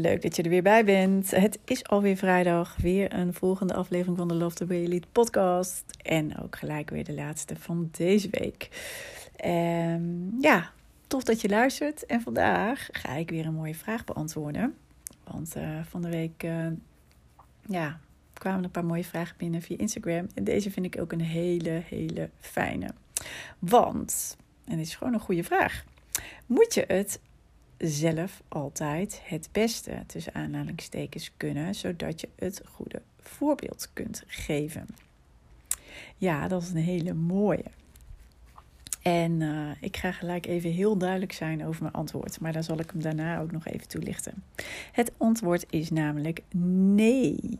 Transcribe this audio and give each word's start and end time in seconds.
leuk 0.00 0.22
dat 0.22 0.36
je 0.36 0.42
er 0.42 0.48
weer 0.48 0.62
bij 0.62 0.84
bent. 0.84 1.30
Het 1.30 1.58
is 1.64 1.84
alweer 1.84 2.16
vrijdag, 2.16 2.76
weer 2.76 3.14
een 3.14 3.34
volgende 3.34 3.74
aflevering 3.74 4.16
van 4.16 4.28
de 4.28 4.34
Love 4.34 4.56
the 4.56 4.66
Way 4.66 5.02
podcast. 5.12 5.84
En 6.02 6.38
ook 6.38 6.56
gelijk 6.56 6.90
weer 6.90 7.04
de 7.04 7.14
laatste 7.14 7.56
van 7.56 7.88
deze 7.92 8.28
week. 8.30 8.68
Um, 9.44 10.36
ja, 10.40 10.70
tof 11.06 11.22
dat 11.22 11.40
je 11.40 11.48
luistert. 11.48 12.06
En 12.06 12.20
vandaag 12.20 12.88
ga 12.92 13.12
ik 13.12 13.30
weer 13.30 13.46
een 13.46 13.54
mooie 13.54 13.74
vraag 13.74 14.04
beantwoorden. 14.04 14.74
Want 15.24 15.56
uh, 15.56 15.78
van 15.88 16.02
de 16.02 16.08
week 16.08 16.42
uh, 16.42 16.66
ja, 17.66 18.00
kwamen 18.32 18.64
een 18.64 18.70
paar 18.70 18.84
mooie 18.84 19.04
vragen 19.04 19.36
binnen 19.38 19.62
via 19.62 19.78
Instagram. 19.78 20.26
En 20.34 20.44
deze 20.44 20.70
vind 20.70 20.86
ik 20.86 21.00
ook 21.00 21.12
een 21.12 21.20
hele, 21.20 21.82
hele 21.88 22.30
fijne. 22.40 22.88
Want, 23.58 24.36
en 24.64 24.76
dit 24.76 24.86
is 24.86 24.94
gewoon 24.94 25.14
een 25.14 25.20
goede 25.20 25.44
vraag. 25.44 25.84
Moet 26.46 26.74
je 26.74 26.84
het 26.86 27.20
zelf 27.78 28.42
altijd 28.48 29.20
het 29.24 29.48
beste 29.52 30.02
tussen 30.06 30.34
aanhalingstekens 30.34 31.30
kunnen, 31.36 31.74
zodat 31.74 32.20
je 32.20 32.28
het 32.36 32.62
goede 32.64 33.02
voorbeeld 33.20 33.90
kunt 33.92 34.22
geven. 34.26 34.86
Ja, 36.16 36.48
dat 36.48 36.62
is 36.62 36.70
een 36.70 36.76
hele 36.76 37.14
mooie. 37.14 37.64
En 39.02 39.40
uh, 39.40 39.70
ik 39.80 39.96
ga 39.96 40.12
gelijk 40.12 40.46
even 40.46 40.70
heel 40.70 40.96
duidelijk 40.96 41.32
zijn 41.32 41.66
over 41.66 41.82
mijn 41.82 41.94
antwoord, 41.94 42.40
maar 42.40 42.52
dan 42.52 42.64
zal 42.64 42.78
ik 42.78 42.90
hem 42.90 43.02
daarna 43.02 43.40
ook 43.40 43.52
nog 43.52 43.66
even 43.66 43.88
toelichten. 43.88 44.42
Het 44.92 45.12
antwoord 45.16 45.66
is 45.70 45.90
namelijk 45.90 46.42
nee. 46.94 47.58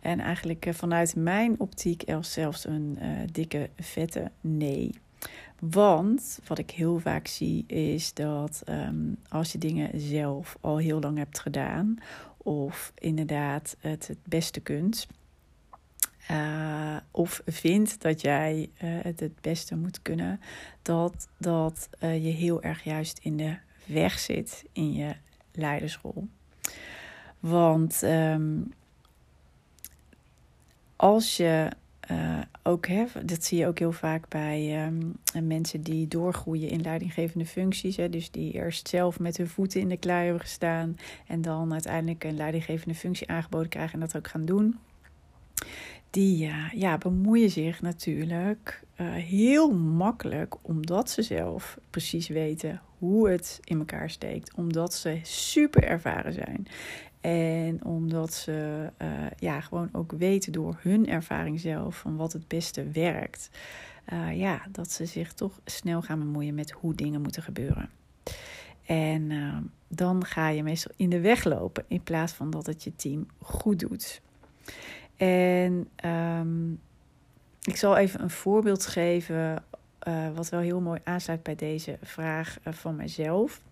En 0.00 0.20
eigenlijk 0.20 0.66
uh, 0.66 0.74
vanuit 0.74 1.16
mijn 1.16 1.60
optiek 1.60 2.04
zelfs 2.20 2.66
een 2.66 2.98
uh, 3.02 3.08
dikke, 3.32 3.70
vette 3.78 4.30
nee. 4.40 4.94
Want 5.60 6.38
wat 6.46 6.58
ik 6.58 6.70
heel 6.70 6.98
vaak 6.98 7.26
zie 7.26 7.66
is 7.66 8.14
dat 8.14 8.62
um, 8.68 9.16
als 9.28 9.52
je 9.52 9.58
dingen 9.58 10.00
zelf 10.00 10.56
al 10.60 10.76
heel 10.76 11.00
lang 11.00 11.18
hebt 11.18 11.38
gedaan, 11.38 11.98
of 12.36 12.92
inderdaad 12.94 13.76
het 13.80 14.06
het 14.06 14.18
beste 14.24 14.60
kunt, 14.60 15.06
uh, 16.30 16.96
of 17.10 17.42
vindt 17.46 18.02
dat 18.02 18.20
jij 18.20 18.70
uh, 18.82 18.98
het 19.02 19.20
het 19.20 19.40
beste 19.40 19.76
moet 19.76 20.02
kunnen, 20.02 20.40
dat, 20.82 21.28
dat 21.38 21.88
uh, 22.00 22.24
je 22.24 22.30
heel 22.30 22.62
erg 22.62 22.84
juist 22.84 23.18
in 23.18 23.36
de 23.36 23.56
weg 23.84 24.18
zit 24.18 24.64
in 24.72 24.92
je 24.92 25.14
leidersrol. 25.52 26.28
Want 27.40 28.02
um, 28.02 28.72
als 30.96 31.36
je 31.36 31.70
uh, 32.10 32.38
ook, 32.62 32.86
hè, 32.86 33.04
dat 33.24 33.44
zie 33.44 33.58
je 33.58 33.66
ook 33.66 33.78
heel 33.78 33.92
vaak 33.92 34.28
bij 34.28 34.86
um, 34.86 35.16
mensen 35.46 35.82
die 35.82 36.08
doorgroeien 36.08 36.68
in 36.68 36.80
leidinggevende 36.80 37.46
functies. 37.46 37.96
Hè, 37.96 38.08
dus 38.08 38.30
die 38.30 38.52
eerst 38.52 38.88
zelf 38.88 39.18
met 39.20 39.36
hun 39.36 39.48
voeten 39.48 39.80
in 39.80 39.88
de 39.88 39.96
klei 39.96 40.22
hebben 40.24 40.40
gestaan 40.40 40.98
en 41.26 41.42
dan 41.42 41.72
uiteindelijk 41.72 42.24
een 42.24 42.36
leidinggevende 42.36 42.94
functie 42.94 43.28
aangeboden 43.28 43.68
krijgen 43.68 43.94
en 43.94 44.00
dat 44.00 44.16
ook 44.16 44.28
gaan 44.28 44.44
doen. 44.44 44.78
Die 46.10 46.46
uh, 46.46 46.72
ja, 46.72 46.98
bemoeien 46.98 47.50
zich 47.50 47.82
natuurlijk 47.82 48.82
uh, 49.00 49.12
heel 49.12 49.72
makkelijk 49.74 50.54
omdat 50.62 51.10
ze 51.10 51.22
zelf 51.22 51.78
precies 51.90 52.28
weten 52.28 52.80
hoe 52.98 53.30
het 53.30 53.60
in 53.64 53.78
elkaar 53.78 54.10
steekt. 54.10 54.54
Omdat 54.54 54.94
ze 54.94 55.18
super 55.22 55.84
ervaren 55.84 56.32
zijn. 56.32 56.66
En 57.20 57.84
omdat 57.84 58.34
ze 58.34 58.90
uh, 59.02 59.08
ja, 59.38 59.60
gewoon 59.60 59.88
ook 59.92 60.12
weten 60.12 60.52
door 60.52 60.78
hun 60.80 61.08
ervaring 61.08 61.60
zelf 61.60 61.96
van 61.96 62.16
wat 62.16 62.32
het 62.32 62.48
beste 62.48 62.90
werkt. 62.90 63.50
Uh, 64.12 64.38
ja, 64.38 64.62
dat 64.70 64.90
ze 64.90 65.06
zich 65.06 65.32
toch 65.32 65.60
snel 65.64 66.02
gaan 66.02 66.18
bemoeien 66.18 66.54
met 66.54 66.70
hoe 66.70 66.94
dingen 66.94 67.22
moeten 67.22 67.42
gebeuren. 67.42 67.90
En 68.86 69.30
uh, 69.30 69.56
dan 69.88 70.24
ga 70.24 70.48
je 70.48 70.62
meestal 70.62 70.92
in 70.96 71.10
de 71.10 71.20
weg 71.20 71.44
lopen 71.44 71.84
in 71.88 72.02
plaats 72.02 72.32
van 72.32 72.50
dat 72.50 72.66
het 72.66 72.84
je 72.84 72.96
team 72.96 73.26
goed 73.38 73.78
doet. 73.78 74.20
En 75.16 75.88
um, 76.04 76.80
ik 77.62 77.76
zal 77.76 77.96
even 77.96 78.22
een 78.22 78.30
voorbeeld 78.30 78.86
geven, 78.86 79.64
wat 80.34 80.48
wel 80.48 80.60
heel 80.60 80.80
mooi 80.80 81.00
aansluit 81.04 81.42
bij 81.42 81.54
deze 81.54 81.98
vraag 82.02 82.56
van 82.64 82.96
mijzelf. 82.96 83.62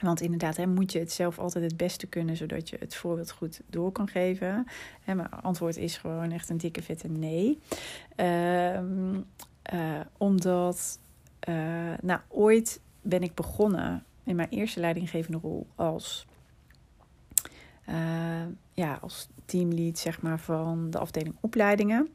Want 0.00 0.20
inderdaad, 0.20 0.56
hè, 0.56 0.66
moet 0.66 0.92
je 0.92 0.98
het 0.98 1.12
zelf 1.12 1.38
altijd 1.38 1.64
het 1.64 1.76
beste 1.76 2.06
kunnen, 2.06 2.36
zodat 2.36 2.68
je 2.68 2.76
het 2.80 2.94
voorbeeld 2.94 3.30
goed 3.30 3.60
door 3.66 3.92
kan 3.92 4.08
geven. 4.08 4.66
Hè, 5.00 5.14
mijn 5.14 5.30
antwoord 5.30 5.76
is 5.76 5.96
gewoon 5.96 6.30
echt 6.30 6.48
een 6.48 6.58
dikke 6.58 6.82
vette 6.82 7.08
nee. 7.08 7.58
Um, 8.16 9.26
uh, 9.72 10.00
omdat, 10.16 10.98
uh, 11.48 11.54
nou, 12.02 12.20
ooit 12.28 12.80
ben 13.02 13.22
ik 13.22 13.34
begonnen 13.34 14.04
in 14.24 14.36
mijn 14.36 14.48
eerste 14.48 14.80
leidinggevende 14.80 15.38
rol 15.38 15.66
als, 15.74 16.26
uh, 17.88 17.94
ja, 18.74 18.98
als 19.00 19.28
teamlead, 19.44 19.98
zeg 19.98 20.22
maar, 20.22 20.38
van 20.38 20.90
de 20.90 20.98
afdeling 20.98 21.36
opleidingen. 21.40 22.08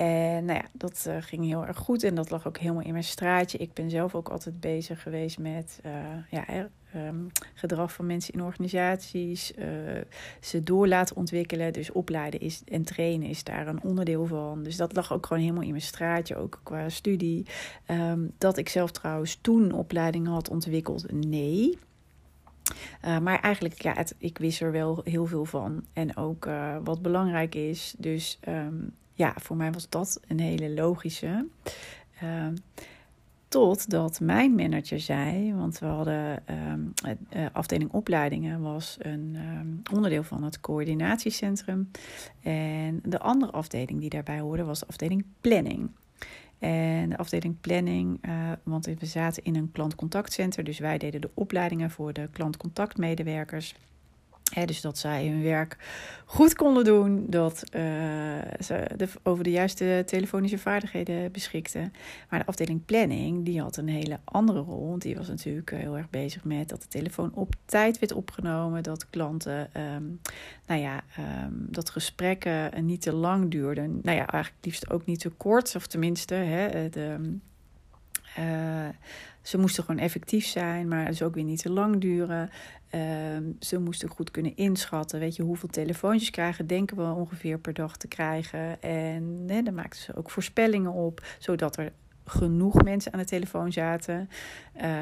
En 0.00 0.44
nou 0.44 0.58
ja, 0.58 0.64
dat 0.72 1.04
uh, 1.08 1.16
ging 1.20 1.44
heel 1.44 1.66
erg 1.66 1.76
goed 1.76 2.02
en 2.02 2.14
dat 2.14 2.30
lag 2.30 2.46
ook 2.46 2.58
helemaal 2.58 2.82
in 2.82 2.92
mijn 2.92 3.04
straatje. 3.04 3.58
Ik 3.58 3.72
ben 3.72 3.90
zelf 3.90 4.14
ook 4.14 4.28
altijd 4.28 4.60
bezig 4.60 5.02
geweest 5.02 5.38
met 5.38 5.80
uh, 5.86 5.92
ja, 6.30 6.68
um, 6.96 7.26
gedrag 7.54 7.92
van 7.92 8.06
mensen 8.06 8.34
in 8.34 8.42
organisaties. 8.42 9.52
Uh, 9.58 9.64
ze 10.40 10.62
door 10.62 10.88
laten 10.88 11.16
ontwikkelen. 11.16 11.72
Dus 11.72 11.92
opleiden 11.92 12.40
is, 12.40 12.62
en 12.64 12.84
trainen 12.84 13.28
is 13.28 13.44
daar 13.44 13.66
een 13.66 13.82
onderdeel 13.82 14.26
van. 14.26 14.62
Dus 14.62 14.76
dat 14.76 14.96
lag 14.96 15.12
ook 15.12 15.26
gewoon 15.26 15.42
helemaal 15.42 15.64
in 15.64 15.70
mijn 15.70 15.82
straatje, 15.82 16.36
ook 16.36 16.60
qua 16.62 16.88
studie. 16.88 17.46
Um, 17.86 18.32
dat 18.38 18.56
ik 18.56 18.68
zelf 18.68 18.90
trouwens 18.90 19.38
toen 19.40 19.72
opleidingen 19.72 20.32
had 20.32 20.48
ontwikkeld, 20.48 21.12
nee. 21.12 21.78
Maar 23.02 23.40
eigenlijk, 23.40 23.82
ja, 23.82 24.04
ik 24.18 24.38
wist 24.38 24.60
er 24.60 24.72
wel 24.72 25.00
heel 25.04 25.26
veel 25.26 25.44
van. 25.44 25.84
En 25.92 26.16
ook 26.16 26.48
wat 26.84 27.02
belangrijk 27.02 27.54
is. 27.54 27.94
Dus 27.98 28.38
um, 28.48 28.98
ja, 29.20 29.34
voor 29.36 29.56
mij 29.56 29.72
was 29.72 29.88
dat 29.88 30.20
een 30.28 30.40
hele 30.40 30.70
logische. 30.70 31.46
Uh, 32.22 32.46
totdat 33.48 34.20
mijn 34.20 34.54
manager 34.54 35.00
zei, 35.00 35.54
want 35.54 35.78
we 35.78 35.86
hadden 35.86 36.42
um, 36.70 36.92
afdeling 37.52 37.92
opleidingen 37.92 38.60
was 38.60 38.96
een 38.98 39.36
um, 39.36 39.82
onderdeel 39.92 40.22
van 40.22 40.42
het 40.42 40.60
coördinatiecentrum. 40.60 41.90
En 42.42 43.00
de 43.04 43.18
andere 43.18 43.52
afdeling 43.52 44.00
die 44.00 44.10
daarbij 44.10 44.40
hoorde 44.40 44.64
was 44.64 44.80
de 44.80 44.86
afdeling 44.86 45.24
planning. 45.40 45.90
En 46.58 47.08
de 47.08 47.16
afdeling 47.16 47.60
planning, 47.60 48.26
uh, 48.26 48.52
want 48.62 48.86
we 48.86 49.06
zaten 49.06 49.44
in 49.44 49.56
een 49.56 49.72
klantcontactcenter, 49.72 50.64
dus 50.64 50.78
wij 50.78 50.98
deden 50.98 51.20
de 51.20 51.30
opleidingen 51.34 51.90
voor 51.90 52.12
de 52.12 52.28
klantcontactmedewerkers. 52.32 53.74
Dus 54.64 54.80
dat 54.80 54.98
zij 54.98 55.28
hun 55.28 55.42
werk 55.42 55.76
goed 56.24 56.54
konden 56.54 56.84
doen, 56.84 57.26
dat 57.28 57.64
uh, 57.64 57.82
ze 58.60 58.90
de, 58.96 59.08
over 59.22 59.44
de 59.44 59.50
juiste 59.50 60.02
telefonische 60.06 60.58
vaardigheden 60.58 61.32
beschikten. 61.32 61.92
Maar 62.28 62.38
de 62.38 62.46
afdeling 62.46 62.84
planning, 62.84 63.44
die 63.44 63.60
had 63.60 63.76
een 63.76 63.88
hele 63.88 64.18
andere 64.24 64.58
rol. 64.58 64.88
Want 64.88 65.02
die 65.02 65.16
was 65.16 65.28
natuurlijk 65.28 65.70
heel 65.70 65.96
erg 65.96 66.10
bezig 66.10 66.44
met 66.44 66.68
dat 66.68 66.82
de 66.82 66.88
telefoon 66.88 67.34
op 67.34 67.54
tijd 67.64 67.98
werd 67.98 68.12
opgenomen. 68.12 68.82
Dat 68.82 69.10
klanten, 69.10 69.70
um, 69.96 70.20
nou 70.66 70.80
ja, 70.80 71.02
um, 71.44 71.66
dat 71.70 71.90
gesprekken 71.90 72.86
niet 72.86 73.02
te 73.02 73.12
lang 73.12 73.50
duurden. 73.50 74.00
Nou 74.02 74.16
ja, 74.16 74.26
eigenlijk 74.26 74.64
liefst 74.64 74.90
ook 74.90 75.06
niet 75.06 75.20
te 75.20 75.30
kort, 75.30 75.76
of 75.76 75.86
tenminste, 75.86 76.34
hè, 76.34 76.88
de, 76.88 77.34
ze 79.42 79.58
moesten 79.58 79.84
gewoon 79.84 80.00
effectief 80.00 80.46
zijn, 80.46 80.88
maar 80.88 81.06
dus 81.06 81.22
ook 81.22 81.34
weer 81.34 81.44
niet 81.44 81.62
te 81.62 81.70
lang 81.70 82.00
duren. 82.00 82.50
Uh, 82.94 83.00
ze 83.60 83.78
moesten 83.78 84.08
goed 84.08 84.30
kunnen 84.30 84.56
inschatten. 84.56 85.20
Weet 85.20 85.36
je, 85.36 85.42
hoeveel 85.42 85.68
telefoontjes 85.68 86.30
krijgen, 86.30 86.66
denken 86.66 86.96
we 86.96 87.14
ongeveer 87.14 87.58
per 87.58 87.74
dag 87.74 87.96
te 87.96 88.08
krijgen. 88.08 88.82
En 88.82 89.46
dan 89.46 89.74
maakten 89.74 90.00
ze 90.00 90.16
ook 90.16 90.30
voorspellingen 90.30 90.92
op, 90.92 91.26
zodat 91.38 91.76
er 91.76 91.92
genoeg 92.24 92.82
mensen 92.82 93.12
aan 93.12 93.18
de 93.18 93.24
telefoon 93.24 93.72
zaten. 93.72 94.28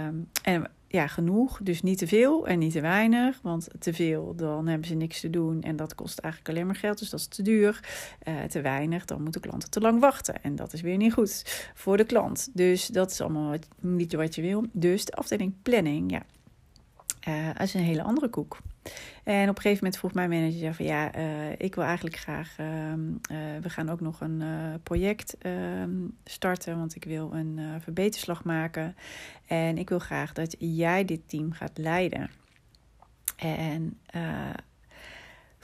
Um, 0.06 0.28
en 0.42 0.70
ja, 0.88 1.06
genoeg. 1.06 1.60
Dus 1.62 1.82
niet 1.82 1.98
te 1.98 2.06
veel 2.06 2.46
en 2.46 2.58
niet 2.58 2.72
te 2.72 2.80
weinig. 2.80 3.38
Want 3.42 3.68
te 3.78 3.94
veel, 3.94 4.34
dan 4.36 4.66
hebben 4.66 4.88
ze 4.88 4.94
niks 4.94 5.20
te 5.20 5.30
doen. 5.30 5.62
En 5.62 5.76
dat 5.76 5.94
kost 5.94 6.18
eigenlijk 6.18 6.54
alleen 6.54 6.66
maar 6.66 6.76
geld. 6.76 6.98
Dus 6.98 7.10
dat 7.10 7.20
is 7.20 7.26
te 7.26 7.42
duur. 7.42 7.80
Uh, 8.28 8.42
te 8.42 8.60
weinig, 8.60 9.04
dan 9.04 9.22
moeten 9.22 9.40
klanten 9.40 9.70
te 9.70 9.80
lang 9.80 10.00
wachten. 10.00 10.42
En 10.42 10.56
dat 10.56 10.72
is 10.72 10.80
weer 10.80 10.96
niet 10.96 11.12
goed 11.12 11.70
voor 11.74 11.96
de 11.96 12.04
klant. 12.04 12.48
Dus 12.52 12.86
dat 12.86 13.10
is 13.10 13.20
allemaal 13.20 13.56
niet 13.80 14.12
wat 14.12 14.34
je 14.34 14.42
wil. 14.42 14.64
Dus 14.72 15.04
de 15.04 15.12
afdeling 15.12 15.54
planning, 15.62 16.10
ja, 16.10 16.22
uh, 17.28 17.48
is 17.58 17.74
een 17.74 17.80
hele 17.80 18.02
andere 18.02 18.28
koek. 18.28 18.58
En 19.24 19.48
op 19.48 19.56
een 19.56 19.62
gegeven 19.62 19.84
moment 19.84 19.98
vroeg 19.98 20.12
mijn 20.12 20.30
manager 20.30 20.74
van 20.74 20.84
ja, 20.84 21.16
uh, 21.16 21.52
ik 21.58 21.74
wil 21.74 21.84
eigenlijk 21.84 22.16
graag, 22.16 22.56
uh, 22.60 22.66
we 23.60 23.70
gaan 23.70 23.90
ook 23.90 24.00
nog 24.00 24.20
een 24.20 24.42
project 24.82 25.38
ehm, 25.38 25.90
starten, 26.24 26.78
want 26.78 26.94
ik 26.94 27.04
wil 27.04 27.32
een 27.32 27.60
verbeterslag 27.80 28.44
maken. 28.44 28.96
En 29.46 29.78
ik 29.78 29.88
wil 29.88 29.98
graag 29.98 30.32
dat 30.32 30.56
jij 30.58 31.04
dit 31.04 31.28
team 31.28 31.52
gaat 31.52 31.78
leiden. 31.78 32.30
En 33.36 33.98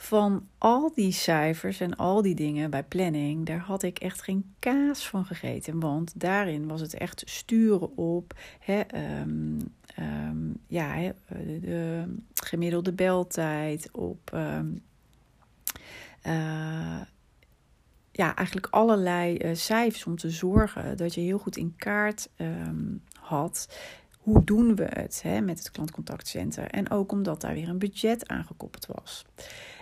van 0.05 0.47
al 0.57 0.91
die 0.93 1.11
cijfers 1.11 1.79
en 1.79 1.95
al 1.95 2.21
die 2.21 2.35
dingen 2.35 2.69
bij 2.69 2.83
planning, 2.83 3.45
daar 3.45 3.59
had 3.59 3.83
ik 3.83 3.99
echt 3.99 4.21
geen 4.21 4.55
kaas 4.59 5.07
van 5.07 5.25
gegeten. 5.25 5.79
Want 5.79 6.19
daarin 6.19 6.67
was 6.67 6.81
het 6.81 6.93
echt 6.93 7.23
sturen 7.25 7.97
op 7.97 8.33
hè, 8.59 8.81
um, 9.21 9.57
um, 9.99 10.57
ja, 10.67 11.13
de 11.61 12.03
gemiddelde 12.33 12.93
beltijd, 12.93 13.89
op 13.91 14.31
um, 14.33 14.83
uh, 16.27 17.01
ja, 18.11 18.35
eigenlijk 18.35 18.67
allerlei 18.69 19.37
uh, 19.37 19.55
cijfers 19.55 20.05
om 20.05 20.17
te 20.17 20.29
zorgen 20.29 20.97
dat 20.97 21.13
je 21.13 21.21
heel 21.21 21.37
goed 21.37 21.57
in 21.57 21.73
kaart 21.77 22.29
had 23.19 23.67
hoe 24.25 24.43
doen 24.43 24.75
we 24.75 24.87
het 24.89 25.21
hè, 25.23 25.41
met 25.41 25.59
het 25.59 25.71
klantcontactcentrum. 25.71 26.65
En 26.65 26.89
ook 26.89 27.11
omdat 27.11 27.41
daar 27.41 27.53
weer 27.53 27.69
een 27.69 27.77
budget 27.77 28.27
aangekoppeld 28.27 28.85
was. 28.85 29.25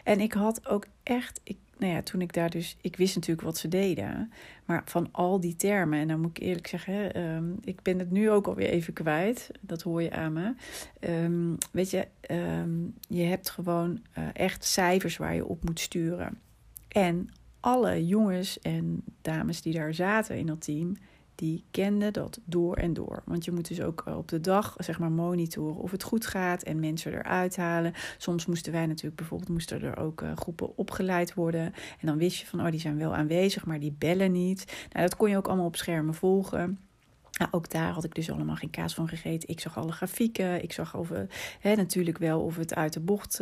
En 0.03 0.19
ik 0.19 0.33
had 0.33 0.67
ook 0.67 0.85
echt, 1.03 1.41
ik, 1.43 1.57
nou 1.77 1.93
ja, 1.93 2.01
toen 2.01 2.21
ik 2.21 2.33
daar 2.33 2.49
dus, 2.49 2.77
ik 2.81 2.95
wist 2.95 3.15
natuurlijk 3.15 3.47
wat 3.47 3.57
ze 3.57 3.67
deden, 3.67 4.31
maar 4.65 4.81
van 4.85 5.09
al 5.11 5.39
die 5.39 5.55
termen, 5.55 5.99
en 5.99 6.07
dan 6.07 6.21
moet 6.21 6.37
ik 6.37 6.43
eerlijk 6.43 6.67
zeggen, 6.67 7.21
um, 7.21 7.57
ik 7.63 7.81
ben 7.81 7.99
het 7.99 8.11
nu 8.11 8.29
ook 8.29 8.47
alweer 8.47 8.69
even 8.69 8.93
kwijt, 8.93 9.51
dat 9.61 9.81
hoor 9.81 10.01
je 10.01 10.11
aan 10.11 10.33
me. 10.33 10.53
Um, 10.99 11.57
weet 11.71 11.89
je, 11.89 12.07
um, 12.31 12.93
je 13.07 13.23
hebt 13.23 13.49
gewoon 13.49 14.01
uh, 14.17 14.23
echt 14.33 14.65
cijfers 14.65 15.17
waar 15.17 15.35
je 15.35 15.45
op 15.45 15.63
moet 15.63 15.79
sturen. 15.79 16.39
En 16.87 17.29
alle 17.59 18.05
jongens 18.05 18.59
en 18.59 19.03
dames 19.21 19.61
die 19.61 19.73
daar 19.73 19.93
zaten 19.93 20.37
in 20.37 20.45
dat 20.45 20.61
team, 20.61 20.97
die 21.35 21.63
kende 21.71 22.11
dat 22.11 22.39
door 22.45 22.75
en 22.75 22.93
door. 22.93 23.21
Want 23.25 23.45
je 23.45 23.51
moet 23.51 23.67
dus 23.67 23.81
ook 23.81 24.03
op 24.05 24.27
de 24.27 24.41
dag 24.41 24.73
zeg 24.77 24.99
maar 24.99 25.11
monitoren 25.11 25.81
of 25.81 25.91
het 25.91 26.03
goed 26.03 26.25
gaat 26.25 26.63
en 26.63 26.79
mensen 26.79 27.13
eruit 27.13 27.55
halen. 27.55 27.93
Soms 28.17 28.45
moesten 28.45 28.71
wij 28.71 28.85
natuurlijk 28.85 29.15
bijvoorbeeld 29.15 29.49
moesten 29.49 29.81
er 29.81 29.97
ook 29.97 30.21
uh, 30.21 30.31
groepen 30.35 30.77
opgeleid 30.77 31.33
worden 31.33 31.73
en 31.99 32.07
dan 32.07 32.17
wist 32.17 32.39
je 32.39 32.45
van 32.45 32.61
oh 32.61 32.71
die 32.71 32.79
zijn 32.79 32.97
wel 32.97 33.15
aanwezig, 33.15 33.65
maar 33.65 33.79
die 33.79 33.95
bellen 33.97 34.31
niet. 34.31 34.87
Nou 34.91 35.05
dat 35.05 35.15
kon 35.15 35.29
je 35.29 35.37
ook 35.37 35.47
allemaal 35.47 35.65
op 35.65 35.75
schermen 35.75 36.13
volgen. 36.13 36.79
Nou, 37.31 37.51
ook 37.51 37.69
daar 37.69 37.91
had 37.91 38.03
ik 38.03 38.15
dus 38.15 38.31
allemaal 38.31 38.55
geen 38.55 38.69
kaas 38.69 38.93
van 38.93 39.07
gegeten. 39.07 39.49
Ik 39.49 39.59
zag 39.59 39.77
alle 39.77 39.91
grafieken. 39.91 40.63
Ik 40.63 40.73
zag 40.73 40.95
over, 40.97 41.27
hè, 41.59 41.75
natuurlijk 41.75 42.17
wel 42.17 42.41
of 42.41 42.55
het 42.55 42.75
uit 42.75 42.93
de 42.93 42.99
bocht 42.99 43.41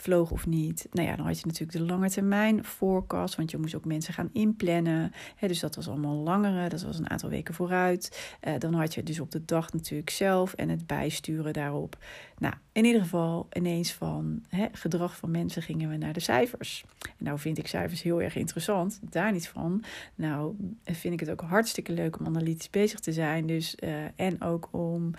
vloog 0.00 0.30
of 0.30 0.46
niet. 0.46 0.86
Nou 0.90 1.08
ja, 1.08 1.16
dan 1.16 1.26
had 1.26 1.40
je 1.40 1.46
natuurlijk 1.46 1.78
de 1.78 1.84
lange 1.84 2.10
termijn 2.10 2.64
forecast, 2.64 3.34
want 3.36 3.50
je 3.50 3.58
moest 3.58 3.74
ook 3.74 3.84
mensen 3.84 4.14
gaan 4.14 4.30
inplannen. 4.32 5.12
dus 5.40 5.60
dat 5.60 5.76
was 5.76 5.88
allemaal 5.88 6.16
langere, 6.16 6.68
dat 6.68 6.82
was 6.82 6.98
een 6.98 7.10
aantal 7.10 7.28
weken 7.28 7.54
vooruit. 7.54 8.36
Uh, 8.48 8.54
dan 8.58 8.74
had 8.74 8.94
je 8.94 9.02
dus 9.02 9.20
op 9.20 9.30
de 9.30 9.44
dag 9.44 9.72
natuurlijk 9.72 10.10
zelf 10.10 10.52
en 10.52 10.68
het 10.68 10.86
bijsturen 10.86 11.52
daarop. 11.52 11.98
Nou, 12.38 12.54
in 12.72 12.84
ieder 12.84 13.00
geval 13.00 13.46
ineens 13.52 13.92
van 13.92 14.44
gedrag 14.72 15.16
van 15.16 15.30
mensen 15.30 15.62
gingen 15.62 15.88
we 15.88 15.96
naar 15.96 16.12
de 16.12 16.20
cijfers. 16.20 16.84
En 17.18 17.24
nou 17.24 17.38
vind 17.38 17.58
ik 17.58 17.66
cijfers 17.66 18.02
heel 18.02 18.22
erg 18.22 18.36
interessant, 18.36 19.00
daar 19.02 19.32
niet 19.32 19.48
van. 19.48 19.84
Nou 20.14 20.56
vind 20.84 21.14
ik 21.14 21.20
het 21.20 21.30
ook 21.30 21.40
hartstikke 21.40 21.92
leuk 21.92 22.18
om 22.18 22.26
analytisch 22.26 22.70
bezig 22.70 23.00
te 23.00 23.12
zijn. 23.12 23.46
Dus, 23.46 23.76
uh, 23.84 23.90
en 24.16 24.42
ook 24.42 24.68
om 24.70 25.10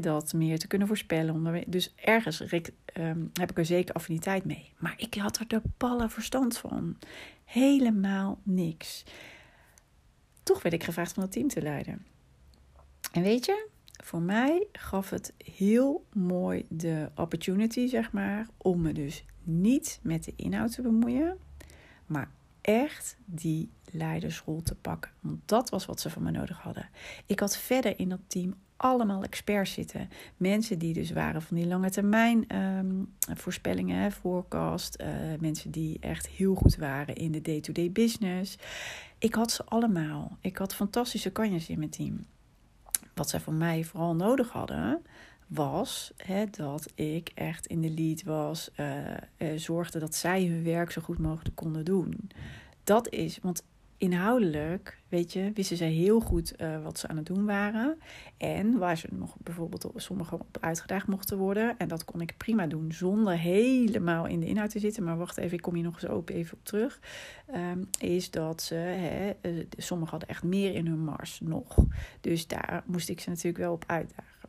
dat 0.00 0.32
meer 0.32 0.58
te 0.58 0.66
kunnen 0.66 0.86
voorspellen. 0.86 1.64
Dus 1.66 1.94
ergens 1.96 2.40
um, 2.98 3.30
heb 3.32 3.50
ik 3.50 3.58
er 3.58 3.66
zeker 3.66 3.94
affiniteit 3.94 4.44
mee. 4.44 4.72
Maar 4.78 4.94
ik 4.96 5.14
had 5.14 5.38
er 5.38 5.48
de 5.48 5.62
ballen 5.76 6.10
verstand 6.10 6.58
van. 6.58 6.96
Helemaal 7.44 8.38
niks. 8.42 9.04
Toch 10.42 10.62
werd 10.62 10.74
ik 10.74 10.84
gevraagd 10.84 11.16
om 11.16 11.22
het 11.22 11.32
team 11.32 11.48
te 11.48 11.62
leiden. 11.62 12.06
En 13.12 13.22
weet 13.22 13.44
je, 13.44 13.68
voor 14.04 14.20
mij 14.22 14.66
gaf 14.72 15.10
het 15.10 15.32
heel 15.44 16.06
mooi 16.12 16.66
de 16.68 17.10
opportunity, 17.14 17.86
zeg 17.86 18.12
maar, 18.12 18.46
om 18.56 18.82
me 18.82 18.92
dus 18.92 19.24
niet 19.42 19.98
met 20.02 20.24
de 20.24 20.32
inhoud 20.36 20.72
te 20.72 20.82
bemoeien, 20.82 21.38
maar 22.06 22.30
echt 22.60 23.16
die 23.24 23.70
leidersrol 23.90 24.62
te 24.62 24.74
pakken. 24.74 25.10
Want 25.20 25.40
dat 25.44 25.70
was 25.70 25.86
wat 25.86 26.00
ze 26.00 26.10
van 26.10 26.22
me 26.22 26.30
nodig 26.30 26.58
hadden. 26.58 26.88
Ik 27.26 27.40
had 27.40 27.56
verder 27.56 27.98
in 27.98 28.08
dat 28.08 28.20
team 28.26 28.54
allemaal 28.76 29.22
experts 29.22 29.72
zitten. 29.72 30.08
Mensen 30.36 30.78
die 30.78 30.92
dus 30.92 31.10
waren 31.10 31.42
van 31.42 31.56
die 31.56 31.66
lange 31.66 31.90
termijn 31.90 32.56
um, 32.56 33.14
voorspellingen, 33.34 34.12
forecast. 34.12 35.00
Uh, 35.00 35.08
mensen 35.40 35.70
die 35.70 35.98
echt 36.00 36.28
heel 36.28 36.54
goed 36.54 36.76
waren 36.76 37.14
in 37.14 37.32
de 37.32 37.42
day-to-day 37.42 37.84
-day 37.84 38.04
business. 38.04 38.58
Ik 39.18 39.34
had 39.34 39.50
ze 39.50 39.64
allemaal. 39.64 40.36
Ik 40.40 40.56
had 40.56 40.74
fantastische 40.74 41.30
kanjes 41.30 41.68
in 41.68 41.78
mijn 41.78 41.90
team. 41.90 42.26
Wat 43.14 43.28
zij 43.28 43.40
van 43.40 43.58
mij 43.58 43.84
vooral 43.84 44.14
nodig 44.14 44.50
hadden, 44.50 45.02
was 45.46 46.12
hè, 46.16 46.44
dat 46.50 46.92
ik 46.94 47.30
echt 47.34 47.66
in 47.66 47.80
de 47.80 47.90
lead 47.90 48.22
was. 48.22 48.70
Uh, 48.80 48.96
uh, 49.38 49.48
zorgde 49.56 49.98
dat 49.98 50.14
zij 50.14 50.44
hun 50.44 50.64
werk 50.64 50.90
zo 50.90 51.02
goed 51.02 51.18
mogelijk 51.18 51.56
konden 51.56 51.84
doen. 51.84 52.30
Dat 52.84 53.08
is, 53.08 53.38
want 53.42 53.64
inhoudelijk, 53.98 54.98
weet 55.08 55.32
je, 55.32 55.50
wisten 55.54 55.76
zij 55.76 55.90
heel 55.90 56.20
goed 56.20 56.54
uh, 56.60 56.82
wat 56.82 56.98
ze 56.98 57.08
aan 57.08 57.16
het 57.16 57.26
doen 57.26 57.44
waren. 57.44 57.98
En 58.36 58.78
waar 58.78 58.96
ze 58.96 59.08
nog 59.10 59.36
bijvoorbeeld 59.38 59.92
sommigen 59.94 60.40
op 60.40 60.58
uitgedaagd 60.60 61.06
mochten 61.06 61.38
worden. 61.38 61.78
En 61.78 61.88
dat 61.88 62.04
kon 62.04 62.20
ik 62.20 62.36
prima 62.36 62.66
doen 62.66 62.92
zonder 62.92 63.38
helemaal 63.38 64.26
in 64.26 64.40
de 64.40 64.46
inhoud 64.46 64.70
te 64.70 64.78
zitten. 64.78 65.04
Maar 65.04 65.16
wacht 65.16 65.36
even, 65.36 65.56
ik 65.56 65.62
kom 65.62 65.74
hier 65.74 65.84
nog 65.84 65.94
eens 65.94 66.10
open 66.10 66.34
even 66.34 66.56
op 66.58 66.64
terug. 66.64 67.00
Um, 67.54 67.88
is 68.00 68.30
dat 68.30 68.62
ze, 68.62 68.74
hè, 68.74 69.32
uh, 69.42 69.64
sommigen 69.76 70.10
hadden 70.10 70.28
echt 70.28 70.42
meer 70.42 70.74
in 70.74 70.86
hun 70.86 71.04
mars 71.04 71.40
nog. 71.40 71.76
Dus 72.20 72.46
daar 72.46 72.82
moest 72.86 73.08
ik 73.08 73.20
ze 73.20 73.28
natuurlijk 73.28 73.58
wel 73.58 73.72
op 73.72 73.84
uitdagen. 73.86 74.48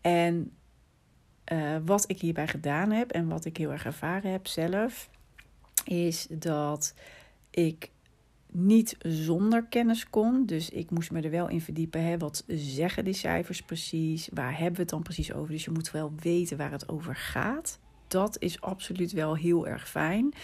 En 0.00 0.52
uh, 1.52 1.76
wat 1.84 2.10
ik 2.10 2.20
hierbij 2.20 2.48
gedaan 2.48 2.90
heb 2.90 3.10
en 3.10 3.28
wat 3.28 3.44
ik 3.44 3.56
heel 3.56 3.72
erg 3.72 3.84
ervaren 3.84 4.30
heb 4.32 4.46
zelf, 4.46 5.10
is 5.84 6.26
dat 6.30 6.94
ik 7.50 7.90
niet 8.52 8.96
zonder 8.98 9.64
kennis 9.64 10.10
kon. 10.10 10.46
Dus 10.46 10.70
ik 10.70 10.90
moest 10.90 11.10
me 11.10 11.20
er 11.20 11.30
wel 11.30 11.48
in 11.48 11.60
verdiepen. 11.60 12.04
Hè? 12.04 12.18
Wat 12.18 12.44
zeggen 12.46 13.04
die 13.04 13.14
cijfers 13.14 13.62
precies? 13.62 14.28
Waar 14.32 14.56
hebben 14.56 14.74
we 14.74 14.80
het 14.80 14.90
dan 14.90 15.02
precies 15.02 15.32
over? 15.32 15.52
Dus 15.52 15.64
je 15.64 15.70
moet 15.70 15.90
wel 15.90 16.12
weten 16.22 16.56
waar 16.56 16.70
het 16.70 16.88
over 16.88 17.16
gaat. 17.16 17.78
Dat 18.08 18.36
is 18.38 18.60
absoluut 18.60 19.12
wel 19.12 19.36
heel 19.36 19.66
erg 19.66 19.88
fijn. 19.88 20.34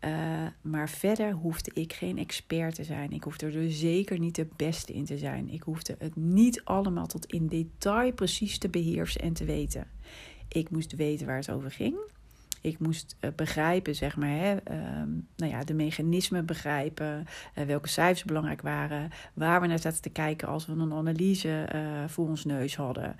Uh, 0.00 0.46
maar 0.60 0.88
verder 0.88 1.32
hoefde 1.32 1.70
ik 1.74 1.92
geen 1.92 2.18
expert 2.18 2.74
te 2.74 2.84
zijn. 2.84 3.10
Ik 3.10 3.22
hoefde 3.22 3.46
er 3.46 3.52
dus 3.52 3.78
zeker 3.78 4.18
niet 4.18 4.34
de 4.34 4.48
beste 4.56 4.92
in 4.92 5.04
te 5.04 5.18
zijn. 5.18 5.48
Ik 5.48 5.62
hoefde 5.62 5.96
het 5.98 6.16
niet 6.16 6.64
allemaal 6.64 7.06
tot 7.06 7.26
in 7.26 7.46
detail 7.46 8.12
precies 8.12 8.58
te 8.58 8.68
beheersen 8.68 9.20
en 9.20 9.32
te 9.32 9.44
weten. 9.44 9.90
Ik 10.48 10.70
moest 10.70 10.96
weten 10.96 11.26
waar 11.26 11.36
het 11.36 11.50
over 11.50 11.70
ging. 11.70 11.96
Ik 12.66 12.78
moest 12.78 13.16
uh, 13.20 13.30
begrijpen, 13.36 13.94
zeg 13.94 14.16
maar, 14.16 14.28
hè, 14.28 14.52
um, 14.52 15.28
nou 15.36 15.52
ja, 15.52 15.64
de 15.64 15.74
mechanismen 15.74 16.46
begrijpen, 16.46 17.26
uh, 17.58 17.64
welke 17.64 17.88
cijfers 17.88 18.24
belangrijk 18.24 18.62
waren, 18.62 19.10
waar 19.34 19.60
we 19.60 19.66
naar 19.66 19.78
zaten 19.78 20.02
te 20.02 20.10
kijken 20.10 20.48
als 20.48 20.66
we 20.66 20.72
een 20.72 20.92
analyse 20.92 21.68
uh, 21.74 22.08
voor 22.08 22.28
ons 22.28 22.44
neus 22.44 22.76
hadden. 22.76 23.16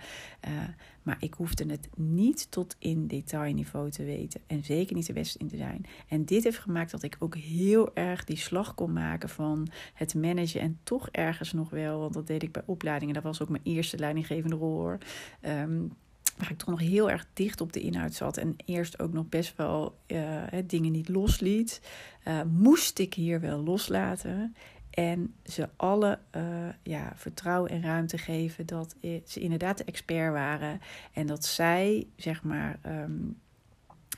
maar 1.03 1.17
ik 1.21 1.35
hoefde 1.35 1.67
het 1.67 1.89
niet 1.97 2.51
tot 2.51 2.77
in 2.79 3.07
detailniveau 3.07 3.91
te 3.91 4.05
weten 4.05 4.41
en 4.47 4.65
zeker 4.65 4.95
niet 4.95 5.07
de 5.07 5.13
beste 5.13 5.39
in 5.39 5.49
te 5.49 5.57
zijn. 5.57 5.87
En 6.09 6.25
dit 6.25 6.45
heeft 6.45 6.59
gemaakt 6.59 6.91
dat 6.91 7.03
ik 7.03 7.17
ook 7.19 7.35
heel 7.35 7.95
erg 7.95 8.25
die 8.25 8.37
slag 8.37 8.75
kon 8.75 8.93
maken 8.93 9.29
van 9.29 9.69
het 9.95 10.15
managen 10.15 10.61
en 10.61 10.79
toch 10.83 11.09
ergens 11.11 11.53
nog 11.53 11.71
wel, 11.71 12.01
want 12.01 12.15
dat 12.15 12.27
deed 12.27 12.43
ik 12.43 12.53
bij 12.53 12.63
opleidingen, 12.67 13.15
dat 13.15 13.23
was 13.23 13.43
ook 13.43 13.49
mijn 13.49 13.65
eerste 13.65 13.99
leidinggevende 13.99 14.57
rol 14.57 14.79
hoor. 14.79 14.99
Um, 15.43 15.93
waar 16.37 16.51
ik 16.51 16.59
toch 16.59 16.69
nog 16.69 16.81
heel 16.81 17.11
erg 17.11 17.27
dicht 17.33 17.61
op 17.61 17.73
de 17.73 17.81
inhoud 17.81 18.15
zat 18.15 18.37
en 18.37 18.57
eerst 18.65 18.99
ook 18.99 19.13
nog 19.13 19.29
best 19.29 19.57
wel 19.57 19.99
uh, 20.07 20.43
dingen 20.65 20.93
niet 20.93 21.09
losliet, 21.09 21.81
uh, 22.29 22.43
moest 22.43 22.99
ik 22.99 23.15
hier 23.15 23.41
wel 23.41 23.63
loslaten 23.63 24.55
en 24.91 25.35
ze 25.45 25.69
alle 25.77 26.19
uh, 26.37 26.43
ja, 26.83 27.13
vertrouwen 27.15 27.71
en 27.71 27.83
ruimte 27.83 28.19
geven 28.19 28.67
dat 28.67 28.97
ze 29.25 29.41
inderdaad 29.41 29.79
de 29.79 29.85
expert 29.85 30.33
waren 30.33 30.81
en 31.13 31.27
dat 31.27 31.45
zij 31.45 32.07
zeg 32.17 32.43
maar 32.43 32.79
um, 32.87 33.39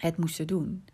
het 0.00 0.16
moesten 0.16 0.46
doen. 0.46 0.84